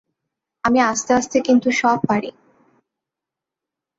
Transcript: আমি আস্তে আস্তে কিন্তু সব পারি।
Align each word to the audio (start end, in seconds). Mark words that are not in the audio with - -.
আমি 0.63 0.79
আস্তে 0.81 1.11
আস্তে 1.13 1.37
কিন্তু 1.41 1.69
সব 1.71 1.97
পারি। 2.07 2.29